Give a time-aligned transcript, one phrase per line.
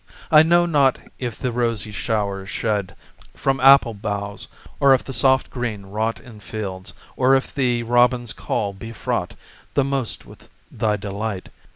[0.31, 2.95] I know not if the rosy showers shed
[3.35, 4.47] From apple boughs,
[4.79, 9.35] or if the soft green wrought In fields, or if the robin's call be fraught
[9.75, 11.49] The most with thy delight.